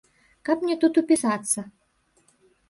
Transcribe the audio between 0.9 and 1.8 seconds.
упісацца.